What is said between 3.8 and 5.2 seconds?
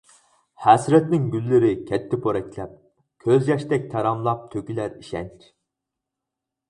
تاراملاپ تۆكۈلەر